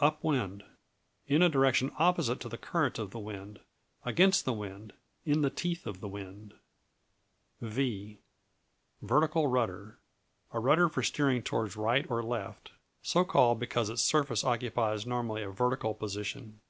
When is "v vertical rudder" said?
7.60-9.98